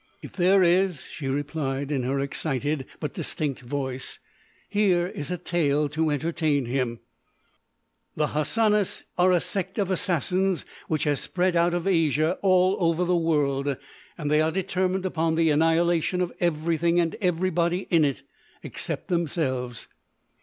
[0.23, 4.17] "If there is," she replied in her excited but distinct voice,
[4.67, 7.01] "here is a tale to entertain him:
[8.15, 13.05] "The Hassanis are a sect of assassins which has spread out of Asia all over
[13.05, 13.77] the world,
[14.17, 18.23] and they are determined upon the annihilation of everything and everybody in it
[18.63, 19.87] except themselves!